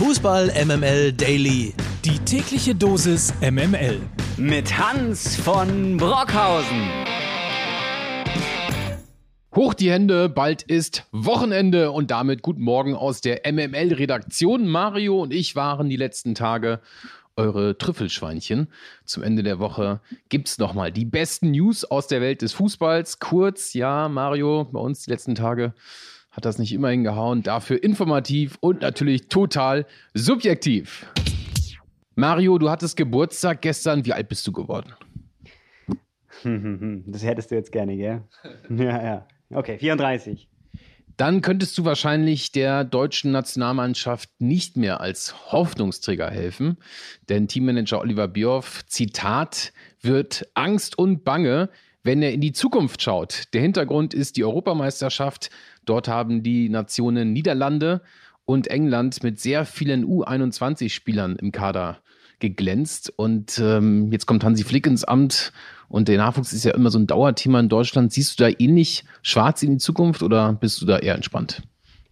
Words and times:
Fußball 0.00 0.50
MML 0.64 1.12
Daily. 1.12 1.74
Die 2.06 2.18
tägliche 2.20 2.74
Dosis 2.74 3.34
MML. 3.42 4.00
Mit 4.38 4.78
Hans 4.78 5.36
von 5.36 5.98
Brockhausen. 5.98 6.88
Hoch 9.54 9.74
die 9.74 9.90
Hände, 9.90 10.30
bald 10.30 10.62
ist 10.62 11.06
Wochenende 11.12 11.90
und 11.90 12.10
damit 12.10 12.40
guten 12.40 12.62
Morgen 12.62 12.94
aus 12.94 13.20
der 13.20 13.42
MML-Redaktion. 13.44 14.66
Mario 14.66 15.20
und 15.20 15.34
ich 15.34 15.54
waren 15.54 15.90
die 15.90 15.98
letzten 15.98 16.34
Tage 16.34 16.80
eure 17.36 17.76
Trüffelschweinchen. 17.76 18.68
Zum 19.04 19.22
Ende 19.22 19.42
der 19.42 19.58
Woche 19.58 20.00
gibt 20.30 20.48
es 20.48 20.56
nochmal 20.56 20.92
die 20.92 21.04
besten 21.04 21.50
News 21.50 21.84
aus 21.84 22.06
der 22.06 22.22
Welt 22.22 22.40
des 22.40 22.54
Fußballs. 22.54 23.18
Kurz, 23.18 23.74
ja, 23.74 24.08
Mario, 24.08 24.64
bei 24.64 24.80
uns 24.80 25.02
die 25.02 25.10
letzten 25.10 25.34
Tage 25.34 25.74
hat 26.30 26.44
das 26.44 26.58
nicht 26.58 26.72
immer 26.72 26.90
hingehauen. 26.90 27.42
Dafür 27.42 27.82
informativ 27.82 28.56
und 28.60 28.82
natürlich 28.82 29.28
total 29.28 29.86
subjektiv. 30.14 31.06
Mario, 32.14 32.58
du 32.58 32.70
hattest 32.70 32.96
Geburtstag 32.96 33.62
gestern. 33.62 34.04
Wie 34.04 34.12
alt 34.12 34.28
bist 34.28 34.46
du 34.46 34.52
geworden? 34.52 34.92
Das 37.06 37.22
hättest 37.22 37.50
du 37.50 37.54
jetzt 37.54 37.70
gerne, 37.70 37.96
gell? 37.96 38.22
Ja, 38.70 39.04
ja. 39.04 39.26
Okay, 39.52 39.78
34. 39.78 40.48
Dann 41.16 41.42
könntest 41.42 41.76
du 41.76 41.84
wahrscheinlich 41.84 42.50
der 42.52 42.82
deutschen 42.82 43.30
Nationalmannschaft 43.30 44.30
nicht 44.38 44.78
mehr 44.78 45.02
als 45.02 45.52
Hoffnungsträger 45.52 46.30
helfen, 46.30 46.78
denn 47.28 47.46
Teammanager 47.46 48.00
Oliver 48.00 48.26
Bierhoff, 48.26 48.86
Zitat, 48.86 49.74
wird 50.00 50.48
Angst 50.54 50.96
und 50.96 51.22
Bange, 51.22 51.68
wenn 52.02 52.22
er 52.22 52.32
in 52.32 52.40
die 52.40 52.52
Zukunft 52.52 53.02
schaut. 53.02 53.44
Der 53.52 53.60
Hintergrund 53.60 54.14
ist 54.14 54.36
die 54.36 54.44
Europameisterschaft. 54.44 55.50
Dort 55.84 56.08
haben 56.08 56.42
die 56.42 56.68
Nationen 56.68 57.32
Niederlande 57.32 58.02
und 58.44 58.68
England 58.68 59.22
mit 59.22 59.38
sehr 59.38 59.64
vielen 59.64 60.04
U21-Spielern 60.04 61.36
im 61.36 61.52
Kader 61.52 61.98
geglänzt. 62.38 63.12
Und 63.16 63.58
ähm, 63.58 64.10
jetzt 64.10 64.26
kommt 64.26 64.42
Hansi 64.44 64.64
Flick 64.64 64.86
ins 64.86 65.04
Amt 65.04 65.52
und 65.88 66.08
der 66.08 66.18
Nachwuchs 66.18 66.52
ist 66.52 66.64
ja 66.64 66.72
immer 66.72 66.90
so 66.90 66.98
ein 66.98 67.06
Dauerthema 67.06 67.60
in 67.60 67.68
Deutschland. 67.68 68.12
Siehst 68.12 68.38
du 68.38 68.44
da 68.44 68.56
ähnlich 68.58 69.04
schwarz 69.22 69.62
in 69.62 69.72
die 69.72 69.78
Zukunft 69.78 70.22
oder 70.22 70.52
bist 70.54 70.80
du 70.80 70.86
da 70.86 70.98
eher 70.98 71.14
entspannt? 71.14 71.62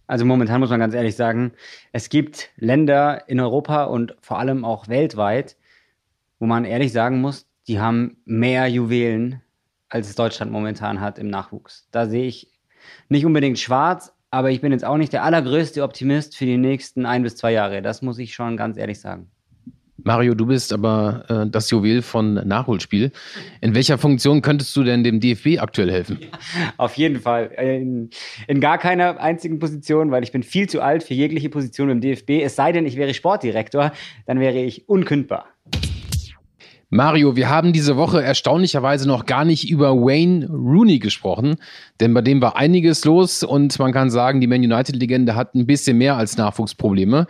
Also 0.05 0.25
momentan 0.25 0.59
muss 0.59 0.69
man 0.69 0.79
ganz 0.79 0.93
ehrlich 0.93 1.15
sagen, 1.15 1.51
es 1.91 2.09
gibt 2.09 2.49
Länder 2.57 3.27
in 3.27 3.39
Europa 3.39 3.83
und 3.83 4.15
vor 4.21 4.39
allem 4.39 4.65
auch 4.65 4.87
weltweit, 4.87 5.55
wo 6.39 6.45
man 6.45 6.65
ehrlich 6.65 6.91
sagen 6.91 7.21
muss, 7.21 7.47
die 7.67 7.79
haben 7.79 8.17
mehr 8.25 8.67
Juwelen 8.67 9.41
als 9.89 10.13
Deutschland 10.15 10.51
momentan 10.51 11.01
hat 11.01 11.19
im 11.19 11.27
Nachwuchs. 11.27 11.87
Da 11.91 12.07
sehe 12.07 12.25
ich 12.25 12.51
nicht 13.09 13.25
unbedingt 13.25 13.59
schwarz, 13.59 14.13
aber 14.31 14.51
ich 14.51 14.61
bin 14.61 14.71
jetzt 14.71 14.85
auch 14.85 14.97
nicht 14.97 15.13
der 15.13 15.23
allergrößte 15.23 15.83
Optimist 15.83 16.37
für 16.37 16.45
die 16.45 16.57
nächsten 16.57 17.05
ein 17.05 17.23
bis 17.23 17.35
zwei 17.35 17.51
Jahre. 17.51 17.81
Das 17.81 18.01
muss 18.01 18.19
ich 18.19 18.33
schon 18.33 18.57
ganz 18.57 18.77
ehrlich 18.77 18.99
sagen. 18.99 19.29
Mario, 20.03 20.33
du 20.33 20.45
bist 20.45 20.71
aber 20.71 21.25
äh, 21.27 21.49
das 21.49 21.69
Juwel 21.69 22.01
von 22.01 22.35
Nachholspiel. 22.35 23.11
In 23.61 23.75
welcher 23.75 23.97
Funktion 23.97 24.41
könntest 24.41 24.75
du 24.75 24.83
denn 24.83 25.03
dem 25.03 25.19
DFB 25.19 25.59
aktuell 25.59 25.91
helfen? 25.91 26.19
Ja, 26.21 26.27
auf 26.77 26.95
jeden 26.95 27.19
Fall. 27.19 27.47
In, 27.57 28.09
in, 28.47 28.61
gar 28.61 28.77
keiner 28.77 29.19
einzigen 29.19 29.59
Position, 29.59 30.11
weil 30.11 30.23
ich 30.23 30.31
bin 30.31 30.43
viel 30.43 30.69
zu 30.69 30.81
alt 30.81 31.03
für 31.03 31.13
jegliche 31.13 31.49
Position 31.49 31.89
im 31.89 32.01
DFB. 32.01 32.41
Es 32.43 32.55
sei 32.55 32.71
denn, 32.71 32.85
ich 32.85 32.95
wäre 32.95 33.13
Sportdirektor, 33.13 33.91
dann 34.25 34.39
wäre 34.39 34.59
ich 34.59 34.87
unkündbar. 34.87 35.47
Mario, 36.91 37.35
wir 37.35 37.49
haben 37.49 37.71
diese 37.71 37.97
Woche 37.97 38.23
erstaunlicherweise 38.23 39.07
noch 39.07 39.27
gar 39.27 39.45
nicht 39.45 39.69
über 39.69 39.95
Wayne 39.95 40.47
Rooney 40.49 40.97
gesprochen, 40.97 41.57
denn 41.99 42.15
bei 42.15 42.23
dem 42.23 42.41
war 42.41 42.55
einiges 42.55 43.05
los 43.05 43.43
und 43.43 43.77
man 43.77 43.93
kann 43.93 44.09
sagen, 44.09 44.41
die 44.41 44.47
Man 44.47 44.61
United-Legende 44.61 45.35
hat 45.35 45.53
ein 45.53 45.67
bisschen 45.67 45.99
mehr 45.99 46.17
als 46.17 46.35
Nachwuchsprobleme. 46.37 47.27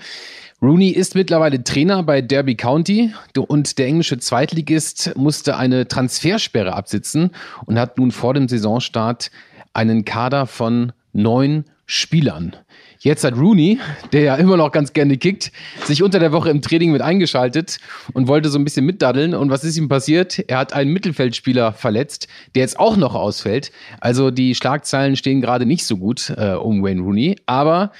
Rooney 0.62 0.92
ist 0.92 1.14
mittlerweile 1.14 1.62
Trainer 1.62 2.04
bei 2.04 2.22
Derby 2.22 2.56
County 2.56 3.14
und 3.36 3.78
der 3.78 3.88
englische 3.88 4.18
Zweitligist 4.18 5.14
musste 5.18 5.58
eine 5.58 5.90
Transfersperre 5.90 6.74
absitzen 6.74 7.32
und 7.66 7.78
hat 7.78 7.98
nun 7.98 8.12
vor 8.12 8.34
dem 8.34 8.48
Saisonstart 8.48 9.30
einen 9.74 10.06
Kader 10.06 10.46
von 10.46 10.94
neun 11.12 11.66
Spielern. 11.92 12.56
Jetzt 13.00 13.24
hat 13.24 13.36
Rooney, 13.36 13.80
der 14.12 14.22
ja 14.22 14.36
immer 14.36 14.58
noch 14.58 14.72
ganz 14.72 14.94
gerne 14.94 15.18
kickt, 15.18 15.52
sich 15.86 16.04
unter 16.04 16.20
der 16.20 16.32
Woche 16.32 16.52
im 16.52 16.62
Training 16.62 16.92
mit 16.92 17.02
eingeschaltet 17.02 17.80
und 18.14 18.28
wollte 18.28 18.50
so 18.50 18.60
ein 18.60 18.64
bisschen 18.64 18.86
mitdaddeln. 18.86 19.34
Und 19.34 19.50
was 19.50 19.64
ist 19.64 19.76
ihm 19.76 19.90
passiert? 19.90 20.38
Er 20.48 20.60
hat 20.60 20.72
einen 20.74 20.94
Mittelfeldspieler 20.94 21.74
verletzt, 21.74 22.28
der 22.54 22.62
jetzt 22.62 22.80
auch 22.80 22.96
noch 22.96 23.16
ausfällt. 23.16 23.72
Also 24.02 24.30
die 24.30 24.54
Schlagzeilen 24.54 25.16
stehen 25.16 25.42
gerade 25.42 25.66
nicht 25.66 25.84
so 25.84 25.98
gut 25.98 26.32
äh, 26.38 26.52
um 26.52 26.84
Wayne 26.84 27.02
Rooney. 27.02 27.38
Aber 27.48 27.92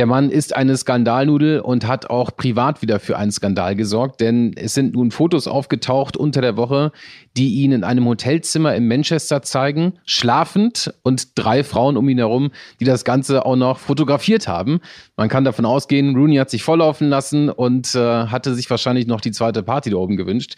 der 0.00 0.06
Mann 0.06 0.30
ist 0.30 0.56
eine 0.56 0.78
Skandalnudel 0.78 1.60
und 1.60 1.86
hat 1.86 2.08
auch 2.08 2.34
privat 2.34 2.80
wieder 2.80 3.00
für 3.00 3.18
einen 3.18 3.32
Skandal 3.32 3.76
gesorgt, 3.76 4.22
denn 4.22 4.54
es 4.56 4.72
sind 4.72 4.94
nun 4.94 5.10
Fotos 5.10 5.46
aufgetaucht 5.46 6.16
unter 6.16 6.40
der 6.40 6.56
Woche, 6.56 6.90
die 7.36 7.56
ihn 7.56 7.72
in 7.72 7.84
einem 7.84 8.06
Hotelzimmer 8.06 8.74
in 8.74 8.88
Manchester 8.88 9.42
zeigen, 9.42 9.98
schlafend 10.06 10.94
und 11.02 11.38
drei 11.38 11.62
Frauen 11.64 11.98
um 11.98 12.08
ihn 12.08 12.16
herum, 12.16 12.50
die 12.80 12.86
das 12.86 13.04
Ganze 13.04 13.44
auch 13.44 13.56
noch 13.56 13.78
fotografiert 13.78 14.48
haben. 14.48 14.80
Man 15.18 15.28
kann 15.28 15.44
davon 15.44 15.66
ausgehen, 15.66 16.16
Rooney 16.16 16.36
hat 16.36 16.48
sich 16.48 16.62
volllaufen 16.62 17.10
lassen 17.10 17.50
und 17.50 17.94
äh, 17.94 17.98
hatte 17.98 18.54
sich 18.54 18.70
wahrscheinlich 18.70 19.06
noch 19.06 19.20
die 19.20 19.32
zweite 19.32 19.62
Party 19.62 19.90
da 19.90 19.96
oben 19.96 20.16
gewünscht. 20.16 20.54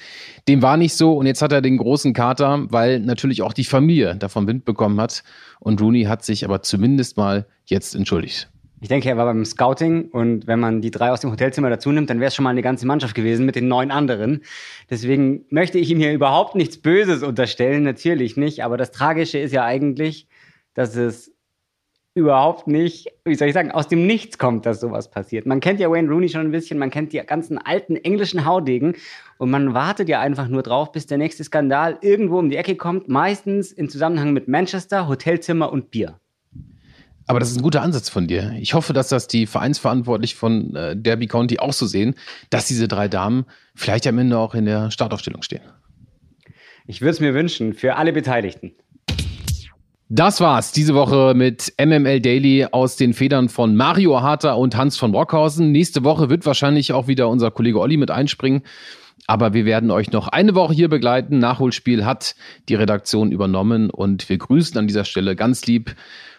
Dem 0.47 0.63
war 0.63 0.77
nicht 0.77 0.95
so 0.95 1.15
und 1.15 1.27
jetzt 1.27 1.43
hat 1.43 1.51
er 1.51 1.63
den 1.63 1.79
großen 1.79 2.13
Kater, 2.13 2.67
weil 2.71 3.01
natürlich 3.01 3.43
auch 3.43 3.55
die 3.55 3.65
Familie 3.65 4.15
davon 4.15 4.47
Wind 4.47 4.65
bekommen 4.65 5.01
hat. 5.01 5.25
Und 5.59 5.81
Rooney 5.81 6.05
hat 6.05 6.25
sich 6.25 6.45
aber 6.45 6.63
zumindest 6.63 7.17
mal 7.17 7.47
jetzt 7.67 7.97
entschuldigt. 7.97 8.52
Ich 8.83 8.89
denke, 8.89 9.09
er 9.09 9.17
war 9.17 9.27
beim 9.27 9.45
Scouting 9.45 10.09
und 10.11 10.49
wenn 10.49 10.59
man 10.59 10.81
die 10.81 10.91
drei 10.91 11.13
aus 11.13 11.21
dem 11.21 11.31
Hotelzimmer 11.31 11.71
dazu 11.71 11.93
nimmt, 11.93 12.11
dann 12.11 12.19
wäre 12.19 12.27
es 12.27 12.35
schon 12.35 12.43
mal 12.43 12.51
eine 12.51 12.63
ganze 12.63 12.85
Mannschaft 12.85 13.15
gewesen 13.15 13.47
mit 13.47 13.55
den 13.55 13.69
neun 13.69 13.93
anderen. 13.93 14.43
Deswegen 14.91 15.45
möchte 15.51 15.79
ich 15.79 15.89
ihm 15.89 15.99
hier 15.99 16.13
überhaupt 16.13 16.57
nichts 16.57 16.79
Böses 16.79 17.23
unterstellen, 17.23 17.85
natürlich 17.85 18.37
nicht. 18.37 18.65
Aber 18.65 18.77
das 18.77 18.91
Tragische 18.91 19.39
ist 19.39 19.53
ja 19.53 19.65
eigentlich, 19.65 20.27
dass 20.75 20.97
es 20.97 21.33
überhaupt 22.15 22.67
nicht, 22.67 23.07
wie 23.25 23.37
soll 23.37 23.47
ich 23.47 23.55
sagen, 23.55 23.71
aus 23.71 23.87
dem 23.87 24.05
Nichts 24.05 24.37
kommt, 24.37 24.67
dass 24.67 24.81
sowas 24.81 25.13
passiert. 25.13 25.47
Man 25.47 25.61
kennt 25.61 25.79
ja 25.79 25.89
Wayne 25.89 26.09
Rooney 26.09 26.29
schon 26.29 26.41
ein 26.41 26.51
bisschen, 26.51 26.77
man 26.81 26.91
kennt 26.91 27.13
die 27.13 27.19
ganzen 27.19 27.59
alten 27.59 27.95
englischen 27.95 28.47
Haudegen 28.47 28.97
und 29.39 29.49
man 29.49 29.75
wartet 29.75 30.09
ja 30.09 30.19
einfach 30.19 30.49
nur 30.49 30.65
drauf, 30.65 30.91
bis 30.91 31.07
der 31.07 31.19
nächste 31.19 31.45
Skandal 31.45 31.99
irgendwo 32.01 32.41
um 32.41 32.51
die 32.51 32.57
Ecke 32.57 32.75
kommt, 32.75 33.07
meistens 33.07 33.71
in 33.71 33.89
Zusammenhang 33.89 34.33
mit 34.33 34.49
Manchester, 34.49 35.07
Hotelzimmer 35.07 35.71
und 35.71 35.93
Bier. 35.93 36.19
Aber 37.27 37.41
das 37.41 37.51
ist 37.51 37.57
ein 37.57 37.63
guter 37.63 37.83
Ansatz 37.83 38.09
von 38.09 38.27
dir. 38.27 38.55
Ich 38.61 38.75
hoffe, 38.75 38.93
dass 38.93 39.09
das 39.09 39.29
die 39.29 39.47
Vereinsverantwortlichen 39.47 40.37
von 40.37 40.75
äh, 40.75 40.97
Derby 40.97 41.27
County 41.27 41.59
auch 41.59 41.73
so 41.73 41.87
sehen, 41.87 42.15
dass 42.51 42.67
diese 42.67 42.89
drei 42.89 43.09
Damen 43.09 43.47
vielleicht 43.75 44.07
am 44.07 44.19
Ende 44.19 44.39
auch 44.39 44.55
in 44.55 44.65
der 44.65 44.91
Startaufstellung 44.91 45.43
stehen. 45.43 45.63
Ich 46.87 47.01
würde 47.01 47.13
es 47.13 47.21
mir 47.21 47.35
wünschen, 47.35 47.75
für 47.75 47.97
alle 47.97 48.13
Beteiligten. 48.13 48.73
Das 50.15 50.43
war's 50.43 50.73
diese 50.73 50.95
Woche 50.95 51.33
mit 51.35 51.73
MML 51.83 52.21
Daily 52.21 52.67
aus 52.71 52.97
den 52.97 53.15
Federn 53.15 53.49
von 53.49 53.77
Mario 53.77 54.21
Harter 54.21 54.59
und 54.59 54.77
Hans 54.77 54.99
von 54.99 55.11
Brockhausen. 55.11 55.73
Nächste 55.73 56.05
Woche 56.05 56.29
wird 56.29 56.45
wahrscheinlich 56.45 56.93
auch 56.93 57.07
wieder 57.07 57.31
unser 57.31 57.51
Kollege 57.51 57.81
Olli 57.81 57.97
mit 57.97 58.11
einspringen. 58.11 58.63
Aber 59.27 59.55
wir 59.55 59.65
werden 59.65 59.91
euch 59.91 60.13
noch 60.13 60.29
eine 60.29 60.55
Woche 60.55 60.75
hier 60.75 60.89
begleiten. 60.89 61.39
Nachholspiel 61.39 62.05
hat 62.05 62.35
die 62.69 62.75
Redaktion 62.75 63.31
übernommen 63.31 63.91
und 63.91 64.29
wir 64.29 64.39
grüßen 64.39 64.77
an 64.79 64.87
dieser 64.87 65.05
Stelle 65.05 65.37
ganz 65.37 65.67
lieb 65.67 65.95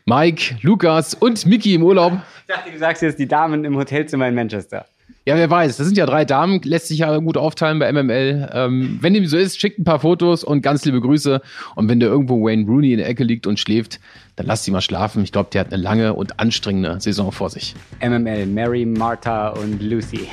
Mike, 0.05 0.55
Lukas 0.61 1.13
und 1.13 1.45
Mickey 1.45 1.75
im 1.75 1.83
Urlaub. 1.83 2.13
Ich 2.47 2.53
dachte, 2.53 2.71
du 2.71 2.77
sagst 2.77 3.01
jetzt 3.01 3.19
die 3.19 3.27
Damen 3.27 3.63
im 3.63 3.77
Hotelzimmer 3.77 4.27
in 4.27 4.35
Manchester. 4.35 4.85
Ja, 5.25 5.37
wer 5.37 5.49
weiß. 5.49 5.77
Das 5.77 5.87
sind 5.87 5.97
ja 5.97 6.05
drei 6.05 6.25
Damen, 6.25 6.61
lässt 6.63 6.89
sich 6.89 6.99
ja 6.99 7.17
gut 7.19 7.37
aufteilen 7.37 7.79
bei 7.79 7.89
MML. 7.89 8.49
Ähm, 8.51 8.97
wenn 8.99 9.13
dem 9.13 9.25
so 9.25 9.37
ist, 9.37 9.59
schickt 9.59 9.79
ein 9.79 9.85
paar 9.85 10.01
Fotos 10.01 10.43
und 10.43 10.61
ganz 10.61 10.83
liebe 10.83 10.99
Grüße. 10.99 11.41
Und 11.75 11.87
wenn 11.87 12.01
der 12.01 12.09
irgendwo 12.09 12.43
Wayne 12.43 12.65
Rooney 12.65 12.91
in 12.91 12.97
der 12.97 13.07
Ecke 13.07 13.23
liegt 13.23 13.47
und 13.47 13.57
schläft, 13.57 14.01
dann 14.35 14.47
lasst 14.47 14.65
sie 14.65 14.71
mal 14.71 14.81
schlafen. 14.81 15.23
Ich 15.23 15.31
glaube, 15.31 15.49
der 15.53 15.61
hat 15.61 15.71
eine 15.71 15.81
lange 15.81 16.13
und 16.13 16.41
anstrengende 16.41 16.99
Saison 16.99 17.31
vor 17.31 17.49
sich. 17.49 17.73
MML, 18.01 18.47
Mary, 18.47 18.85
Martha 18.85 19.49
und 19.49 19.81
Lucy. 19.81 20.27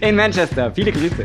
In 0.00 0.16
Manchester. 0.16 0.72
Viele 0.74 0.92
Grüße. 0.92 1.22